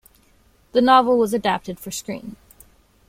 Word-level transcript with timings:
The 0.71 0.81
novel 0.81 1.15
was 1.19 1.31
adapted 1.31 1.79
for 1.79 1.91
screen. 1.91 2.35